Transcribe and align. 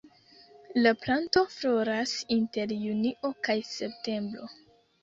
La 0.79 0.93
planto 1.03 1.43
floras 1.57 2.15
inter 2.37 2.75
junio 2.87 3.33
kaj 3.49 3.61
septembro. 3.77 4.53